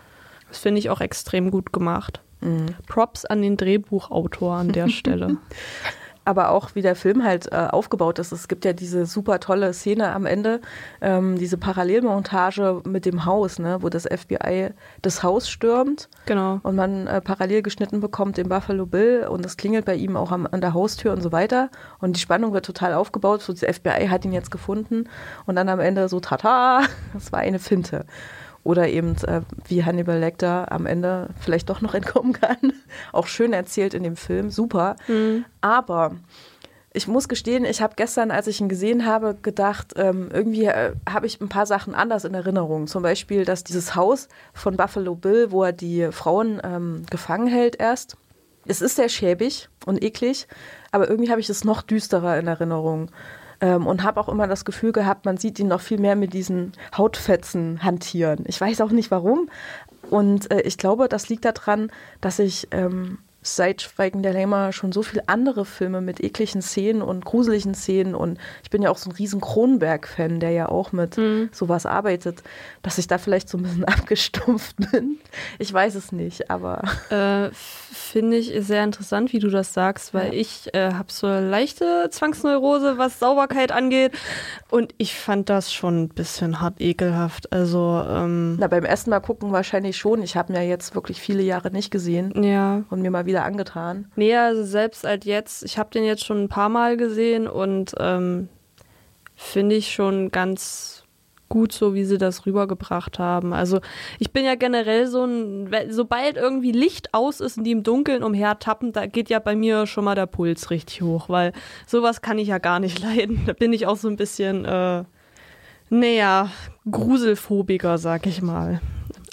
das 0.48 0.60
finde 0.60 0.80
ich 0.80 0.90
auch 0.90 1.02
extrem 1.02 1.52
gut 1.52 1.74
gemacht. 1.74 2.22
Mhm. 2.42 2.76
Props 2.88 3.26
an 3.26 3.42
den 3.42 3.58
Drehbuchautor 3.58 4.56
an 4.56 4.72
der 4.72 4.88
Stelle. 4.90 5.38
Aber 6.26 6.50
auch 6.50 6.76
wie 6.76 6.82
der 6.82 6.96
Film 6.96 7.24
halt 7.24 7.52
äh, 7.52 7.56
aufgebaut 7.56 8.20
ist. 8.20 8.32
Es 8.32 8.48
gibt 8.48 8.66
ja 8.66 8.74
diese 8.74 9.06
super 9.06 9.40
tolle 9.40 9.74
Szene 9.74 10.12
am 10.14 10.26
Ende, 10.26 10.60
ähm, 11.02 11.38
diese 11.38 11.58
Parallelmontage 11.58 12.82
mit 12.86 13.06
dem 13.06 13.26
Haus, 13.26 13.60
ne, 13.60 13.78
wo 13.82 13.90
das 13.90 14.04
FBI 14.04 14.72
das 15.02 15.24
Haus 15.24 15.48
stürmt. 15.48 16.10
Genau. 16.26 16.60
Und 16.64 16.76
man 16.76 17.08
äh, 17.08 17.22
parallel 17.22 17.62
geschnitten 17.62 18.00
bekommt 18.00 18.38
den 18.38 18.50
Buffalo 18.50 18.86
Bill 18.86 19.28
und 19.30 19.46
es 19.46 19.56
klingelt 19.56 19.86
bei 19.86 19.96
ihm 19.96 20.18
auch 20.18 20.32
am, 20.32 20.48
an 20.52 20.62
der 20.62 20.74
Haustür 20.74 21.14
und 21.14 21.22
so 21.22 21.32
weiter. 21.32 21.70
Und 22.00 22.16
die 22.16 22.20
Spannung 22.20 22.54
wird 22.54 22.66
total 22.66 22.94
aufgebaut. 22.94 23.42
So, 23.42 23.54
das 23.54 23.62
FBI 23.62 24.08
hat 24.10 24.26
ihn 24.26 24.34
jetzt 24.34 24.52
gefunden 24.52 25.08
und 25.46 25.56
dann 25.56 25.70
am 25.70 25.80
Ende 25.80 26.10
so, 26.10 26.20
tata, 26.20 26.82
das 27.14 27.32
war 27.32 27.40
eine 27.40 27.60
Finte. 27.60 28.06
Oder 28.66 28.90
eben, 28.90 29.16
äh, 29.28 29.42
wie 29.68 29.86
Hannibal 29.86 30.20
Lecter 30.20 30.72
am 30.72 30.88
Ende 30.88 31.30
vielleicht 31.40 31.70
doch 31.70 31.82
noch 31.82 31.94
entkommen 31.94 32.34
kann. 32.34 32.74
Auch 33.14 33.28
schön 33.28 33.54
erzählt 33.54 33.94
in 33.94 34.04
dem 34.04 34.18
Film, 34.18 34.50
super. 34.50 34.96
Mhm. 35.08 35.46
Aber 35.62 36.16
ich 36.92 37.08
muss 37.08 37.28
gestehen, 37.28 37.64
ich 37.64 37.82
habe 37.82 37.94
gestern, 37.96 38.32
als 38.32 38.48
ich 38.48 38.60
ihn 38.60 38.68
gesehen 38.68 39.06
habe, 39.06 39.36
gedacht, 39.40 39.94
ähm, 39.98 40.30
irgendwie 40.34 40.66
äh, 40.66 40.94
habe 41.08 41.28
ich 41.28 41.40
ein 41.40 41.48
paar 41.48 41.68
Sachen 41.68 41.94
anders 41.94 42.26
in 42.26 42.34
Erinnerung. 42.34 42.88
Zum 42.88 43.04
Beispiel, 43.04 43.46
dass 43.46 43.64
dieses 43.64 43.96
Haus 43.96 44.30
von 44.54 44.78
Buffalo 44.78 45.14
Bill, 45.14 45.52
wo 45.52 45.64
er 45.64 45.72
die 45.72 46.08
Frauen 46.12 46.60
ähm, 46.64 47.06
gefangen 47.10 47.48
hält 47.48 47.76
erst, 47.76 48.18
es 48.66 48.82
ist 48.82 48.96
sehr 48.96 49.10
schäbig 49.10 49.70
und 49.86 50.04
eklig, 50.04 50.48
aber 50.92 51.08
irgendwie 51.08 51.30
habe 51.30 51.40
ich 51.40 51.52
es 51.52 51.64
noch 51.64 51.84
düsterer 51.84 52.40
in 52.40 52.48
Erinnerung. 52.48 53.12
Ähm, 53.66 53.88
und 53.88 54.04
habe 54.04 54.20
auch 54.20 54.30
immer 54.30 54.46
das 54.46 54.64
Gefühl 54.64 54.92
gehabt, 54.92 55.26
man 55.26 55.38
sieht 55.38 55.58
ihn 55.58 55.68
noch 55.68 55.82
viel 55.82 55.98
mehr 55.98 56.16
mit 56.16 56.34
diesen 56.34 56.74
Hautfetzen 56.96 57.84
hantieren. 57.84 58.44
Ich 58.46 58.62
weiß 58.62 58.80
auch 58.82 58.92
nicht 58.92 59.10
warum. 59.10 59.50
Und 60.12 60.52
äh, 60.52 60.62
ich 60.62 60.78
glaube, 60.78 61.10
das 61.10 61.30
liegt 61.30 61.46
daran, 61.46 61.92
dass 62.22 62.38
ich 62.38 62.68
ähm, 62.70 63.18
seit 63.46 63.84
Schweigen 63.84 64.24
der 64.24 64.34
Lämmer 64.34 64.74
schon 64.74 64.92
so 64.92 65.04
viele 65.04 65.28
andere 65.28 65.66
Filme 65.66 66.02
mit 66.02 66.24
ekligen 66.24 66.62
Szenen 66.62 67.02
und 67.02 67.26
gruseligen 67.26 67.76
Szenen 67.76 68.16
und 68.16 68.40
ich 68.64 68.70
bin 68.70 68.82
ja 68.82 68.90
auch 68.90 68.98
so 68.98 69.10
ein 69.10 69.16
riesen 69.16 69.40
Kronberg-Fan, 69.40 70.40
der 70.40 70.52
ja 70.52 70.70
auch 70.70 70.92
mit 70.92 71.18
mhm. 71.18 71.50
sowas 71.52 71.86
arbeitet, 71.86 72.44
dass 72.82 72.98
ich 72.98 73.08
da 73.08 73.18
vielleicht 73.18 73.50
so 73.50 73.58
ein 73.58 73.64
bisschen 73.64 73.86
abgestumpft 73.86 74.76
bin. 74.92 75.20
Ich 75.60 75.72
weiß 75.72 75.96
es 75.96 76.12
nicht, 76.12 76.50
aber. 76.50 76.82
Äh, 77.10 77.52
Finde 77.54 78.38
ich 78.38 78.52
sehr 78.66 78.84
interessant, 78.84 79.32
wie 79.32 79.40
du 79.40 79.50
das 79.50 79.74
sagst, 79.74 80.14
weil 80.14 80.34
ja. 80.34 80.40
ich 80.40 80.74
äh, 80.74 80.92
habe 80.94 81.12
so 81.12 81.28
eine 81.28 81.48
leichte 81.48 82.10
Zwangsneurose, 82.10 82.98
was 82.98 83.20
Sauberkeit 83.20 83.72
angeht 83.72 84.12
und 84.70 84.94
ich 84.98 85.16
fand 85.16 85.50
das 85.50 85.72
schon 85.72 86.04
ein 86.04 86.10
bisschen 86.10 86.62
hart 86.62 86.82
ekelhaft. 86.82 87.54
Also 87.54 88.04
ähm, 88.10 88.58
Na, 88.60 88.68
beim 88.68 88.84
ersten 88.84 89.12
Mal 89.12 89.20
gucken 89.20 89.52
wahrscheinlich 89.52 89.98
schon. 89.98 90.22
Ich 90.24 90.36
habe 90.36 90.52
ihn 90.52 90.56
ja 90.56 90.62
jetzt 90.64 90.96
wirklich 90.96 91.22
viele 91.22 91.44
Jahre 91.44 91.72
nicht 91.72 91.92
gesehen. 91.92 92.44
Ja. 92.44 92.84
Und 92.90 93.02
mir 93.02 93.12
mal 93.12 93.26
wieder 93.26 93.35
wieder 93.36 93.44
angetan? 93.44 94.08
Nee, 94.16 94.36
also 94.36 94.64
selbst 94.64 95.06
als 95.06 95.26
jetzt, 95.26 95.64
ich 95.64 95.78
habe 95.78 95.90
den 95.92 96.06
jetzt 96.06 96.24
schon 96.24 96.44
ein 96.44 96.50
paar 96.50 96.70
Mal 96.70 96.96
gesehen 96.96 97.48
und 97.48 97.94
ähm, 98.00 98.48
finde 99.36 99.76
ich 99.76 99.92
schon 99.92 100.32
ganz 100.32 101.04
gut 101.50 101.74
so, 101.74 101.94
wie 101.94 102.06
sie 102.06 102.18
das 102.18 102.46
rübergebracht 102.46 103.20
haben. 103.20 103.54
Also 103.54 103.82
ich 104.20 104.32
bin 104.32 104.46
ja 104.46 104.56
generell 104.56 105.06
so 105.08 105.26
ein, 105.26 105.70
sobald 105.90 106.38
irgendwie 106.38 106.72
Licht 106.72 107.14
aus 107.14 107.42
ist 107.42 107.58
und 107.58 107.66
die 107.66 107.72
im 107.72 107.84
Dunkeln 107.84 108.24
umhertappen, 108.24 108.94
da 108.94 109.06
geht 109.06 109.30
ja 109.30 109.40
bei 109.40 109.56
mir 109.56 109.86
schon 109.86 110.06
mal 110.06 110.16
der 110.16 110.28
Puls 110.28 110.72
richtig 110.72 111.02
hoch, 111.02 111.28
weil 111.28 111.52
sowas 111.86 112.22
kann 112.22 112.40
ich 112.40 112.48
ja 112.48 112.58
gar 112.58 112.80
nicht 112.80 113.00
leiden. 113.04 113.44
Da 113.46 113.54
bin 113.54 113.74
ich 113.74 113.86
auch 113.86 113.98
so 113.98 114.08
ein 114.08 114.16
bisschen, 114.16 114.64
äh, 114.64 115.04
naja, 115.90 116.50
Gruselphobiker, 116.90 117.98
sag 117.98 118.28
ich 118.28 118.42
mal 118.42 118.80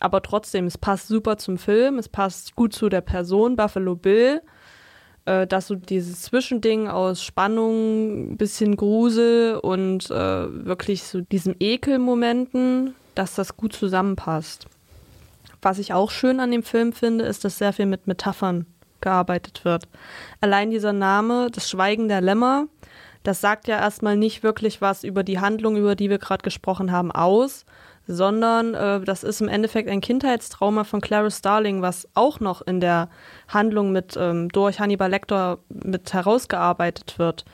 aber 0.03 0.23
trotzdem, 0.23 0.67
es 0.67 0.79
passt 0.79 1.09
super 1.09 1.37
zum 1.39 1.59
Film, 1.59 1.99
es 1.99 2.09
passt 2.09 2.57
gut 2.57 2.73
zu 2.73 2.89
der 2.89 3.01
Person 3.01 3.57
Buffalo 3.57 3.97
Bill, 3.97 4.43
äh, 5.25 5.47
dass 5.47 5.69
so 5.69 5.75
dieses 5.75 6.23
Zwischending 6.23 6.89
aus 6.89 7.23
Spannung, 7.23 8.37
bisschen 8.37 8.77
Grusel 8.77 9.57
und 9.57 10.11
äh, 10.11 10.67
wirklich 10.67 11.05
so 11.05 11.21
diesen 11.21 11.55
Ekelmomenten, 11.61 12.95
dass 13.15 13.35
das 13.35 13.57
gut 13.57 13.73
zusammenpasst. 13.73 14.67
Was 15.61 15.79
ich 15.79 15.93
auch 15.93 16.11
schön 16.11 16.41
an 16.41 16.51
dem 16.51 16.65
Film 16.65 16.93
finde, 16.93 17.25
ist, 17.25 17.45
dass 17.45 17.59
sehr 17.59 17.73
viel 17.73 17.87
mit 17.87 18.07
Metaphern 18.07 18.67
gearbeitet 19.01 19.65
wird. 19.65 19.85
Allein 20.41 20.71
dieser 20.71 20.93
Name, 20.93 21.49
das 21.53 21.71
Schweigen 21.71 22.09
der 22.09 22.21
Lämmer, 22.21 22.67
das 23.23 23.41
sagt 23.41 23.69
ja 23.69 23.79
erstmal 23.79 24.17
nicht 24.17 24.43
wirklich 24.43 24.81
was 24.81 25.05
über 25.05 25.23
die 25.23 25.39
Handlung, 25.39 25.77
über 25.77 25.95
die 25.95 26.11
wir 26.11 26.19
gerade 26.19 26.43
gesprochen 26.43 26.91
haben, 26.91 27.13
aus, 27.13 27.65
sondern 28.07 28.75
äh, 28.75 29.01
das 29.01 29.23
ist 29.23 29.41
im 29.41 29.49
Endeffekt 29.49 29.89
ein 29.89 30.01
Kindheitstrauma 30.01 30.85
von 30.85 31.01
Clarice 31.01 31.39
Starling, 31.39 31.83
was 31.83 32.09
auch 32.15 32.41
noch 32.41 32.63
in 32.63 32.81
der 32.81 33.09
Handlung 33.49 33.93
mit 33.93 34.17
ähm, 34.19 34.49
durch 34.49 34.81
Hannibal 34.81 35.11
Lecter 35.11 35.59
mit 35.69 36.13
herausgearbeitet 36.13 37.19
wird. 37.19 37.45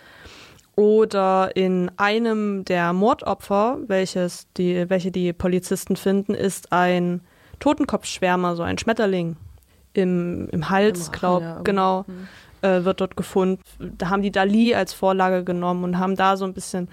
Oder 0.74 1.56
in 1.56 1.90
einem 1.96 2.64
der 2.64 2.92
Mordopfer, 2.92 3.78
welches 3.88 4.46
die, 4.56 4.88
welche 4.88 5.10
die 5.10 5.32
Polizisten 5.32 5.96
finden, 5.96 6.34
ist 6.34 6.72
ein 6.72 7.20
Totenkopfschwärmer, 7.58 8.54
so 8.54 8.62
ein 8.62 8.78
Schmetterling 8.78 9.36
im, 9.92 10.48
im 10.50 10.70
Hals, 10.70 11.10
glaube 11.10 11.44
ja, 11.44 11.60
genau, 11.64 12.04
hm. 12.06 12.28
äh, 12.62 12.84
wird 12.84 13.00
dort 13.00 13.16
gefunden. 13.16 13.60
Da 13.80 14.10
haben 14.10 14.22
die 14.22 14.30
Dali 14.30 14.74
als 14.74 14.92
Vorlage 14.92 15.42
genommen 15.42 15.82
und 15.82 15.98
haben 15.98 16.14
da 16.14 16.36
so 16.36 16.44
ein 16.44 16.54
bisschen 16.54 16.88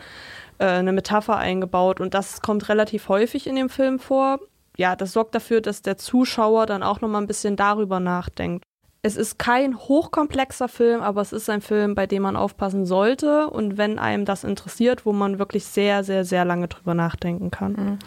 äh, 0.60 0.66
eine 0.66 0.94
Metapher 0.94 1.38
eingebaut 1.38 2.00
und 2.00 2.14
das 2.14 2.42
kommt 2.42 2.70
relativ 2.70 3.10
häufig 3.10 3.48
in 3.48 3.56
dem 3.56 3.70
Film 3.70 4.00
vor. 4.00 4.40
Ja, 4.78 4.96
das 4.96 5.14
sorgt 5.14 5.36
dafür, 5.36 5.62
dass 5.62 5.82
der 5.82 5.98
Zuschauer 5.98 6.66
dann 6.66 6.84
auch 6.84 7.02
noch 7.02 7.10
mal 7.10 7.20
ein 7.20 7.28
bisschen 7.28 7.56
darüber 7.56 8.00
nachdenkt. 8.00 8.66
Es 9.02 9.18
ist 9.18 9.38
kein 9.38 9.78
hochkomplexer 9.78 10.68
Film, 10.68 11.02
aber 11.02 11.22
es 11.22 11.32
ist 11.32 11.48
ein 11.48 11.62
Film, 11.62 11.94
bei 11.94 12.08
dem 12.08 12.24
man 12.24 12.36
aufpassen 12.36 12.88
sollte 12.88 13.52
und 13.52 13.78
wenn 13.78 14.00
einem 14.00 14.26
das 14.26 14.44
interessiert, 14.44 15.06
wo 15.06 15.14
man 15.14 15.38
wirklich 15.38 15.66
sehr, 15.66 16.04
sehr, 16.04 16.26
sehr 16.26 16.44
lange 16.44 16.68
drüber 16.68 16.96
nachdenken 16.96 17.52
kann. 17.52 17.72
Mhm. 17.74 18.00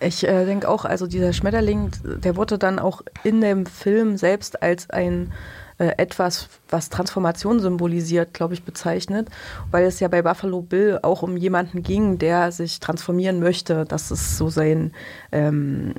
Ich 0.00 0.26
äh, 0.26 0.46
denke 0.46 0.66
auch, 0.70 0.86
also 0.86 1.06
dieser 1.06 1.34
Schmetterling, 1.34 1.90
der 2.04 2.36
wurde 2.36 2.56
dann 2.56 2.78
auch 2.78 3.02
in 3.22 3.42
dem 3.42 3.66
Film 3.66 4.16
selbst 4.16 4.62
als 4.62 4.88
ein 4.88 5.34
etwas, 5.78 6.48
was 6.70 6.88
Transformation 6.88 7.60
symbolisiert, 7.60 8.32
glaube 8.32 8.54
ich, 8.54 8.62
bezeichnet, 8.62 9.28
weil 9.70 9.84
es 9.84 10.00
ja 10.00 10.08
bei 10.08 10.22
Buffalo 10.22 10.62
Bill 10.62 10.98
auch 11.02 11.22
um 11.22 11.36
jemanden 11.36 11.82
ging, 11.82 12.18
der 12.18 12.50
sich 12.50 12.80
transformieren 12.80 13.40
möchte. 13.40 13.84
Das 13.84 14.10
ist 14.10 14.38
so 14.38 14.48
sein 14.48 14.92
ähm, 15.32 15.94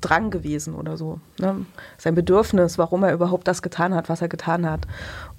Drang 0.00 0.30
gewesen 0.30 0.74
oder 0.74 0.96
so. 0.96 1.20
Ne? 1.38 1.66
Sein 1.98 2.14
Bedürfnis, 2.14 2.78
warum 2.78 3.02
er 3.02 3.12
überhaupt 3.12 3.46
das 3.48 3.60
getan 3.60 3.94
hat, 3.94 4.08
was 4.08 4.22
er 4.22 4.28
getan 4.28 4.68
hat. 4.68 4.86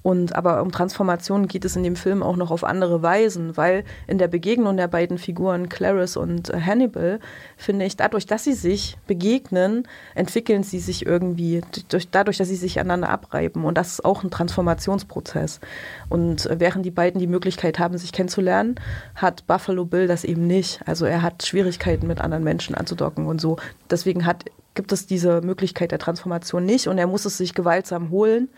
Und 0.02 0.34
aber 0.34 0.62
um 0.62 0.72
Transformation 0.72 1.46
geht 1.46 1.64
es 1.64 1.76
in 1.76 1.82
dem 1.82 1.96
Film 1.96 2.22
auch 2.22 2.36
noch 2.36 2.50
auf 2.50 2.64
andere 2.64 3.02
Weisen, 3.02 3.56
weil 3.56 3.84
in 4.06 4.18
der 4.18 4.28
Begegnung 4.28 4.76
der 4.76 4.88
beiden 4.88 5.18
Figuren 5.18 5.68
Clarice 5.68 6.16
und 6.16 6.50
äh, 6.50 6.60
Hannibal 6.60 7.20
finde 7.56 7.84
ich, 7.84 7.96
dadurch, 7.96 8.26
dass 8.26 8.44
sie 8.44 8.54
sich 8.54 8.96
begegnen, 9.06 9.86
entwickeln 10.14 10.62
sie 10.62 10.78
sich 10.78 11.04
irgendwie, 11.04 11.60
durch, 11.88 12.08
dadurch, 12.10 12.38
dass 12.38 12.48
sie 12.48 12.56
sich 12.56 12.80
aneinander 12.80 13.10
abreiben. 13.10 13.64
Und 13.64 13.76
das 13.76 13.88
ist 13.92 14.04
auch 14.04 14.24
ein 14.24 14.30
Transformationsprozess. 14.30 15.60
Und 16.08 16.48
während 16.50 16.86
die 16.86 16.90
beiden 16.90 17.20
die 17.20 17.26
Möglichkeit 17.26 17.78
haben, 17.78 17.98
sich 17.98 18.12
kennenzulernen, 18.12 18.76
hat 19.14 19.46
Buffalo 19.46 19.84
Bill 19.84 20.06
das 20.06 20.24
eben 20.24 20.46
nicht. 20.46 20.80
Also 20.86 21.04
er 21.04 21.22
hat 21.22 21.46
Schwierigkeiten 21.46 22.06
mit 22.06 22.20
anderen 22.20 22.44
Menschen 22.44 22.74
anzudocken 22.74 23.26
und 23.26 23.40
so. 23.40 23.56
Deswegen 23.90 24.24
hat 24.24 24.44
gibt 24.74 24.92
es 24.92 25.06
diese 25.06 25.40
Möglichkeit 25.40 25.90
der 25.90 25.98
Transformation 25.98 26.64
nicht 26.64 26.88
und 26.88 26.98
er 26.98 27.06
muss 27.06 27.24
es 27.24 27.36
sich 27.36 27.54
gewaltsam 27.54 28.10
holen. 28.10 28.48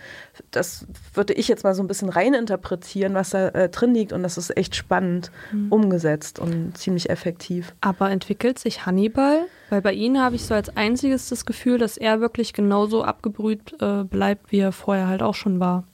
Das 0.51 0.87
würde 1.15 1.33
ich 1.33 1.49
jetzt 1.49 1.65
mal 1.65 1.75
so 1.75 1.83
ein 1.83 1.87
bisschen 1.87 2.09
reininterpretieren, 2.09 3.15
was 3.15 3.31
da 3.31 3.49
äh, 3.49 3.69
drin 3.69 3.95
liegt 3.95 4.13
und 4.13 4.23
das 4.23 4.37
ist 4.37 4.57
echt 4.57 4.77
spannend 4.77 5.31
mhm. 5.53 5.73
umgesetzt 5.73 6.39
und 6.39 6.77
ziemlich 6.77 7.11
effektiv. 7.11 7.75
Aber 7.81 8.11
entwickelt 8.11 8.59
sich 8.59 8.85
Hannibal? 8.87 9.47
Weil 9.71 9.83
bei 9.83 9.95
ihm 9.95 10.19
habe 10.19 10.37
ich 10.37 10.45
so 10.45 10.55
als 10.55 10.77
einziges 10.77 11.29
das 11.29 11.47
Gefühl, 11.47 11.79
dass 11.79 11.97
er 11.97 12.21
wirklich 12.21 12.53
genauso 12.53 13.05
abgebrüht 13.05 13.75
äh, 13.81 14.05
bleibt, 14.05 14.53
wie 14.53 14.59
er 14.59 14.73
vorher 14.73 15.09
halt 15.09 15.23
auch 15.23 15.35
schon 15.35 15.61
war 15.61 15.85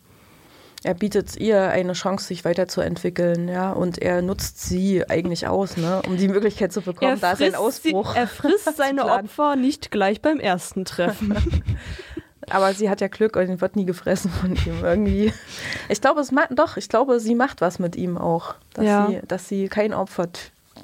er 0.84 0.94
bietet 0.94 1.36
ihr 1.36 1.68
eine 1.70 1.92
Chance, 1.92 2.26
sich 2.26 2.44
weiterzuentwickeln, 2.44 3.48
ja, 3.48 3.72
und 3.72 3.98
er 3.98 4.22
nutzt 4.22 4.60
sie 4.60 5.08
eigentlich 5.08 5.48
aus, 5.48 5.76
ne, 5.76 6.02
um 6.06 6.16
die 6.16 6.28
Möglichkeit 6.28 6.72
zu 6.72 6.82
bekommen, 6.82 7.12
er 7.12 7.16
da 7.16 7.36
sein 7.36 7.54
Ausbruch. 7.54 8.12
Sie, 8.12 8.18
er 8.18 8.26
frisst 8.28 8.70
seine 8.76 9.06
Opfer 9.06 9.56
nicht 9.56 9.90
gleich 9.90 10.22
beim 10.22 10.38
ersten 10.38 10.84
Treffen. 10.84 11.36
Aber 12.50 12.72
sie 12.72 12.88
hat 12.88 13.00
ja 13.02 13.08
Glück 13.08 13.36
und 13.36 13.60
wird 13.60 13.76
nie 13.76 13.84
gefressen 13.84 14.30
von 14.30 14.52
ihm 14.52 14.82
irgendwie. 14.82 15.34
Ich 15.90 16.00
glaube, 16.00 16.20
es 16.20 16.32
macht 16.32 16.50
doch, 16.58 16.78
ich 16.78 16.88
glaube, 16.88 17.20
sie 17.20 17.34
macht 17.34 17.60
was 17.60 17.78
mit 17.78 17.94
ihm 17.94 18.16
auch, 18.16 18.54
dass, 18.72 18.84
ja. 18.86 19.06
sie, 19.06 19.20
dass 19.26 19.48
sie 19.48 19.68
kein 19.68 19.92
Opfer 19.92 20.28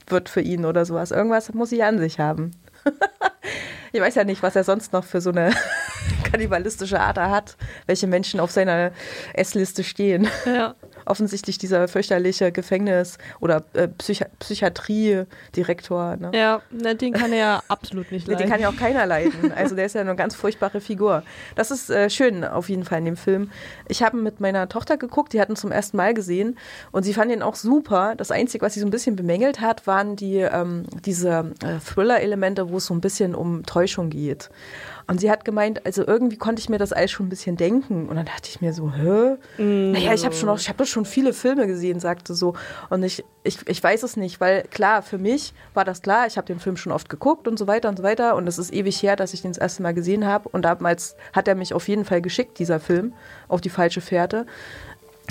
wird 0.09 0.29
für 0.29 0.43
ihn 0.43 0.67
oder 0.67 0.85
sowas. 0.85 1.11
Irgendwas 1.11 1.55
muss 1.55 1.71
sie 1.71 1.83
an 1.83 1.99
sich 1.99 2.19
haben. 2.19 2.51
ich 3.93 4.01
weiß 4.01 4.15
ja 4.15 4.25
nicht, 4.25 4.43
was 4.43 4.57
er 4.57 4.65
sonst 4.65 4.93
noch 4.93 5.05
für 5.05 5.23
so 5.23 5.31
eine 5.31 5.53
kannibalistische 6.35 7.00
Ader 7.00 7.31
hat, 7.31 7.57
welche 7.87 8.07
Menschen 8.07 8.41
auf 8.41 8.50
seiner 8.50 8.91
Essliste 9.35 9.85
stehen. 9.85 10.29
Ja. 10.45 10.75
Offensichtlich 11.07 11.59
dieser 11.59 11.87
fürchterliche 11.87 12.50
Gefängnis- 12.50 13.19
oder 13.41 13.62
äh, 13.75 13.88
Psychi 13.88 14.25
Psychiatriedirektor. 14.38 16.17
Ne? 16.17 16.31
Ja, 16.35 16.62
ne, 16.71 16.97
den 16.97 17.12
kann 17.12 17.33
er 17.33 17.38
ja 17.38 17.62
absolut 17.69 18.11
nicht 18.11 18.26
leiden. 18.26 18.41
Den 18.41 18.50
kann 18.50 18.61
ja 18.61 18.69
auch 18.69 18.76
keiner 18.76 19.07
leiden. 19.07 19.53
Also 19.64 19.76
der 19.76 19.87
ist 19.87 19.95
ja 19.95 20.00
eine 20.00 20.17
ganz 20.17 20.35
furchtbare 20.35 20.81
Figur. 20.81 21.23
Das 21.55 21.71
ist 21.71 21.88
äh, 21.88 22.11
schön 22.11 22.45
auf 22.45 22.69
jeden 22.69 22.85
Fall 22.85 22.99
in 22.99 23.05
dem 23.05 23.17
Film. 23.17 23.50
Ich 23.88 24.03
habe 24.03 24.17
mit 24.17 24.41
meiner 24.41 24.69
Tochter 24.69 24.97
geguckt, 24.97 25.33
die 25.33 25.41
hatten 25.41 25.55
zum 25.55 25.71
ersten 25.71 25.97
Mal 25.97 26.12
gesehen 26.12 26.59
und 26.91 27.05
sie 27.05 27.14
fand 27.14 27.31
ihn 27.31 27.43
auch 27.43 27.55
super. 27.55 28.14
Das 28.17 28.31
Einzige, 28.31 28.64
was 28.64 28.75
sie 28.75 28.81
so 28.81 28.87
ein 28.87 28.91
bisschen 28.91 29.14
bemängelt 29.14 29.61
hat, 29.61 29.87
waren 29.87 30.17
die 30.17 30.38
ähm, 30.38 30.85
diese 31.05 31.53
äh, 31.62 31.79
Thriller-Elemente, 31.79 32.71
wo 32.71 32.79
es 32.79 32.87
so 32.87 32.95
ein 32.95 33.00
bisschen 33.00 33.35
um 33.35 33.64
Täuschung 33.64 34.11
geht. 34.11 34.50
Und 35.07 35.21
sie 35.21 35.31
hat 35.31 35.45
gemeint, 35.45 35.85
also 35.85 36.07
irgendwie 36.07 36.37
konnte 36.37 36.61
ich 36.61 36.69
mir 36.69 36.79
das 36.79 36.93
alles 36.93 37.11
schon 37.11 37.27
ein 37.27 37.29
bisschen 37.29 37.57
denken. 37.57 38.09
Und 38.09 38.17
dann 38.17 38.25
dachte 38.25 38.49
ich 38.49 38.61
mir 38.61 38.73
so, 38.73 38.93
hä? 38.93 39.37
Mm. 39.63 39.93
Naja, 39.93 40.15
ich 40.15 40.25
habe 40.25 40.35
schon 40.35 40.49
auch, 40.49 40.59
ich 40.59 40.69
habe 40.69 40.87
schon 40.87 41.05
viele 41.05 41.33
Filme 41.33 41.67
gesehen, 41.67 42.01
sagte 42.01 42.35
so. 42.35 42.55
Und 42.89 43.03
ich, 43.03 43.25
ich, 43.43 43.59
ich 43.69 43.83
weiß 43.83 44.03
es 44.03 44.17
nicht, 44.17 44.41
weil 44.41 44.63
klar, 44.63 45.03
für 45.03 45.19
mich 45.19 45.53
war 45.75 45.85
das 45.85 46.01
klar, 46.01 46.27
ich 46.27 46.37
habe 46.37 46.47
den 46.47 46.59
Film 46.59 46.77
schon 46.77 46.93
oft 46.93 47.09
geguckt 47.09 47.47
und 47.47 47.59
so 47.59 47.67
weiter 47.67 47.89
und 47.89 47.99
so 47.99 48.03
weiter. 48.03 48.35
Und 48.35 48.47
es 48.47 48.59
ist 48.59 48.73
ewig 48.73 49.03
her, 49.03 49.17
dass 49.17 49.35
ich 49.35 49.43
den 49.43 49.53
das 49.53 49.59
erste 49.59 49.83
Mal 49.83 49.93
gesehen 49.93 50.25
habe. 50.25 50.49
Und 50.49 50.63
damals 50.63 51.17
hat 51.33 51.49
er 51.49 51.55
mich 51.55 51.75
auf 51.75 51.87
jeden 51.89 52.05
Fall 52.05 52.23
geschickt, 52.23 52.59
dieser 52.59 52.81
Film, 52.81 53.13
auf 53.49 53.61
die 53.61 53.71
falsche 53.71 54.01
Fährte. 54.01 54.47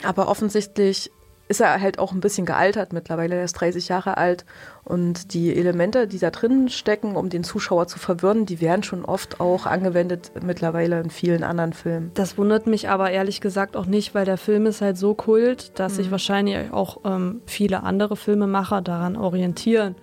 Aber 0.04 0.28
offensichtlich 0.28 1.12
ist 1.48 1.62
er 1.62 1.82
halt 1.82 2.00
auch 2.00 2.14
ein 2.14 2.22
bisschen 2.22 2.46
gealtert 2.46 2.94
mittlerweile. 2.94 3.36
Er 3.36 3.44
ist 3.44 3.54
30 3.54 3.90
Jahre 3.90 4.18
alt 4.18 4.46
und 4.84 5.34
die 5.34 5.56
Elemente, 5.56 6.08
die 6.08 6.20
da 6.20 6.32
drin 6.32 6.70
stecken, 6.70 7.16
um 7.16 7.30
den 7.30 7.44
Zuschauer 7.44 7.88
zu 7.88 8.00
verwirren, 8.00 8.46
die 8.46 8.62
werden 8.62 8.84
schon 8.84 9.06
oft 9.06 9.40
auch 9.40 9.66
angewendet 9.66 10.32
mittlerweile 10.42 11.00
in 11.02 11.10
vielen 11.10 11.44
anderen 11.44 11.74
Filmen. 11.74 12.12
Das 12.14 12.38
wundert 12.38 12.68
mich 12.68 12.90
aber 12.90 13.12
ehrlich 13.12 13.42
gesagt 13.42 13.76
auch 13.76 13.86
nicht, 13.86 14.16
weil 14.16 14.26
der 14.26 14.38
Film 14.38 14.66
ist 14.66 14.82
halt 14.82 14.98
so 14.98 15.14
kult, 15.14 15.78
dass 15.80 15.98
sich 15.98 16.12
wahrscheinlich 16.12 16.72
auch 16.72 17.02
ähm, 17.06 17.42
viele 17.46 17.84
andere 17.84 18.16
Filmemacher 18.16 18.82
daran 18.82 19.16
orientieren. 19.16 19.96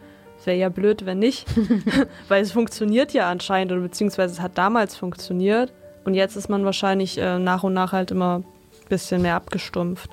Wäre 0.44 0.56
ja 0.56 0.68
blöd, 0.70 1.04
wenn 1.04 1.18
nicht, 1.18 1.47
weil 2.28 2.42
es 2.42 2.52
funktioniert 2.52 3.12
ja 3.12 3.30
anscheinend 3.30 3.73
oder 3.73 3.82
beziehungsweise 3.82 4.35
es 4.35 4.40
hat 4.40 4.56
damals 4.56 4.97
funktioniert 4.97 5.73
und 6.04 6.14
jetzt 6.14 6.37
ist 6.37 6.49
man 6.49 6.64
wahrscheinlich 6.64 7.18
äh, 7.18 7.38
nach 7.38 7.62
und 7.62 7.75
nach 7.75 7.92
halt 7.92 8.11
immer 8.11 8.37
ein 8.37 8.44
bisschen 8.88 9.23
mehr 9.23 9.37
abgestumpft. 9.37 10.11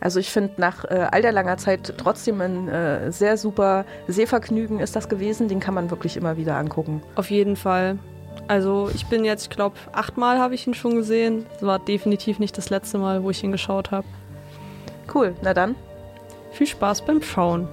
Also 0.00 0.20
ich 0.20 0.30
finde 0.30 0.52
nach 0.58 0.84
äh, 0.84 1.06
all 1.10 1.22
der 1.22 1.32
langer 1.32 1.56
Zeit 1.56 1.94
trotzdem 1.98 2.40
ein 2.40 2.68
äh, 2.68 3.12
sehr 3.12 3.36
super 3.36 3.84
Sehvergnügen 4.08 4.80
ist 4.80 4.96
das 4.96 5.08
gewesen. 5.08 5.48
Den 5.48 5.60
kann 5.60 5.74
man 5.74 5.90
wirklich 5.90 6.16
immer 6.16 6.36
wieder 6.36 6.56
angucken. 6.56 7.02
Auf 7.14 7.30
jeden 7.30 7.56
Fall. 7.56 7.98
Also 8.48 8.90
ich 8.94 9.06
bin 9.06 9.24
jetzt, 9.24 9.44
ich 9.44 9.50
glaube, 9.50 9.76
achtmal 9.92 10.38
habe 10.38 10.54
ich 10.54 10.66
ihn 10.66 10.74
schon 10.74 10.94
gesehen. 10.94 11.46
Das 11.54 11.62
war 11.62 11.78
definitiv 11.78 12.38
nicht 12.38 12.56
das 12.56 12.70
letzte 12.70 12.98
Mal, 12.98 13.22
wo 13.22 13.30
ich 13.30 13.42
ihn 13.42 13.52
geschaut 13.52 13.90
habe. 13.90 14.06
Cool, 15.12 15.34
na 15.42 15.54
dann. 15.54 15.74
Viel 16.52 16.66
Spaß 16.66 17.02
beim 17.02 17.22
Schauen. 17.22 17.68